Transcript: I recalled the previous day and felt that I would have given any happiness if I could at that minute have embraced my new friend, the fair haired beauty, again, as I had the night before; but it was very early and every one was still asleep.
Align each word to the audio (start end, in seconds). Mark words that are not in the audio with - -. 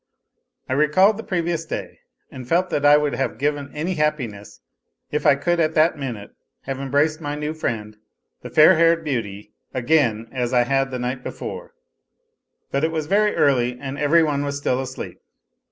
I 0.67 0.73
recalled 0.73 1.17
the 1.17 1.23
previous 1.23 1.63
day 1.63 1.99
and 2.31 2.47
felt 2.47 2.71
that 2.71 2.83
I 2.83 2.97
would 2.97 3.13
have 3.13 3.37
given 3.37 3.69
any 3.71 3.93
happiness 3.93 4.61
if 5.11 5.27
I 5.27 5.35
could 5.35 5.59
at 5.59 5.75
that 5.75 5.95
minute 5.95 6.31
have 6.61 6.79
embraced 6.79 7.21
my 7.21 7.35
new 7.35 7.53
friend, 7.53 7.97
the 8.41 8.49
fair 8.49 8.77
haired 8.77 9.03
beauty, 9.03 9.53
again, 9.75 10.27
as 10.31 10.53
I 10.53 10.63
had 10.63 10.89
the 10.89 10.97
night 10.97 11.21
before; 11.21 11.75
but 12.71 12.83
it 12.83 12.91
was 12.91 13.05
very 13.05 13.35
early 13.35 13.77
and 13.79 13.99
every 13.99 14.23
one 14.23 14.43
was 14.43 14.57
still 14.57 14.81
asleep. 14.81 15.21